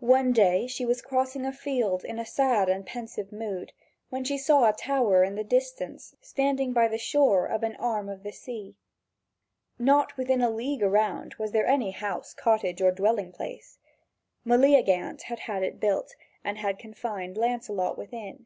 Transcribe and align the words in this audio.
One 0.00 0.34
day 0.34 0.66
she 0.66 0.84
was 0.84 1.00
crossing 1.00 1.46
a 1.46 1.50
field 1.50 2.04
in 2.04 2.18
a 2.18 2.26
sad 2.26 2.68
and 2.68 2.84
pensive 2.84 3.32
mood, 3.32 3.72
when 4.10 4.22
she 4.22 4.36
saw 4.36 4.68
a 4.68 4.74
tower 4.74 5.24
in 5.24 5.34
the 5.34 5.42
distance 5.44 6.14
standing 6.20 6.74
by 6.74 6.88
the 6.88 6.98
shore 6.98 7.46
of 7.46 7.62
an 7.62 7.76
arm 7.76 8.10
of 8.10 8.22
the 8.22 8.32
sea. 8.32 8.76
Not 9.78 10.14
within 10.18 10.42
a 10.42 10.50
league 10.50 10.82
around 10.82 11.28
about 11.32 11.38
was 11.38 11.52
there 11.52 11.64
any 11.66 11.92
house, 11.92 12.34
cottage, 12.34 12.82
or 12.82 12.92
dwelling 12.92 13.32
place. 13.32 13.78
Meleagant 14.44 15.22
had 15.22 15.38
had 15.38 15.62
it 15.62 15.80
built, 15.80 16.16
and 16.44 16.58
had 16.58 16.78
confined 16.78 17.38
Lancelot 17.38 17.96
within. 17.96 18.44